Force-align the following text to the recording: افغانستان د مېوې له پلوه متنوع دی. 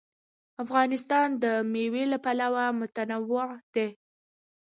افغانستان 0.63 1.27
د 1.43 1.45
مېوې 1.71 2.03
له 2.11 2.17
پلوه 2.23 2.65
متنوع 2.79 3.47
دی. 3.75 3.87